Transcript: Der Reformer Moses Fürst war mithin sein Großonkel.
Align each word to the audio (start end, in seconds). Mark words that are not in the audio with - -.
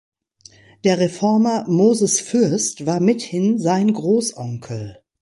Der 0.83 0.97
Reformer 0.97 1.65
Moses 1.69 2.19
Fürst 2.21 2.87
war 2.87 2.99
mithin 2.99 3.59
sein 3.59 3.93
Großonkel. 3.93 5.03